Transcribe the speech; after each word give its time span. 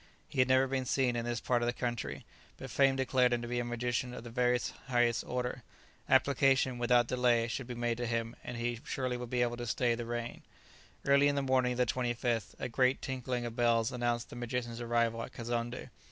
He 0.27 0.39
had 0.39 0.47
never 0.47 0.65
been 0.65 0.85
seen 0.85 1.15
in 1.15 1.25
this 1.25 1.39
part 1.39 1.61
of 1.61 1.67
the 1.67 1.73
country, 1.73 2.25
but 2.57 2.71
fame 2.71 2.95
declared 2.95 3.33
him 3.33 3.43
to 3.43 3.47
be 3.47 3.59
a 3.59 3.63
magician 3.63 4.15
of 4.15 4.23
the 4.23 4.31
very 4.31 4.59
highest 4.87 5.23
order. 5.27 5.61
Application, 6.09 6.79
without 6.79 7.05
delay, 7.05 7.47
should 7.47 7.67
be 7.67 7.75
made 7.75 7.97
to 7.97 8.07
him; 8.07 8.35
he 8.43 8.79
surely 8.83 9.15
would 9.15 9.29
be 9.29 9.43
able 9.43 9.57
to 9.57 9.67
stay 9.67 9.93
the 9.93 10.07
rain. 10.07 10.41
Early 11.05 11.27
in 11.27 11.35
the 11.35 11.43
morning 11.43 11.73
of 11.73 11.77
the 11.77 11.85
25th 11.85 12.55
a 12.57 12.67
great 12.67 12.99
tinkling 12.99 13.45
of 13.45 13.55
bells 13.55 13.91
announced 13.91 14.31
the 14.31 14.35
magician's 14.35 14.81
arrival 14.81 15.21
at 15.21 15.33
Kazonndé. 15.33 15.91